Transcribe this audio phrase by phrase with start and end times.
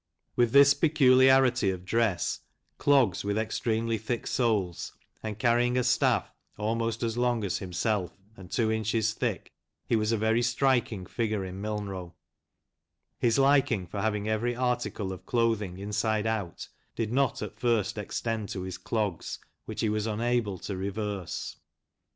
[0.35, 2.39] With this peculiarity of dress,
[2.79, 8.49] clogs with extremely thick soles, and carrying a staff almost as long as himself and
[8.49, 9.51] two inches thick,
[9.85, 12.15] he was a very striking figure in Milnrow,
[13.19, 18.49] His liking for having every article of clothing inside out did not at first extend
[18.49, 21.57] to his clogs, which he was unable to reverse.